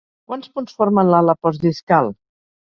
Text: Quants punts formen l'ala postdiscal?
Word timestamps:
Quants 0.29 0.47
punts 0.55 0.77
formen 0.79 1.13
l'ala 1.13 1.37
postdiscal? 1.43 2.13